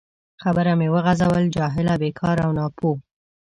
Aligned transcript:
خبره 0.41 0.71
مې 0.79 0.87
وغځول: 0.95 1.43
جاهله، 1.55 1.93
بیکاره 2.03 2.41
او 2.45 2.51
ناپوه. 2.59 2.93